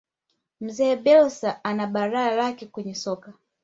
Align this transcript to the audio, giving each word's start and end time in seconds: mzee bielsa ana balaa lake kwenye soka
mzee 0.61 0.95
bielsa 0.97 1.59
ana 1.63 1.87
balaa 1.87 2.31
lake 2.35 2.65
kwenye 2.65 2.95
soka 2.95 3.33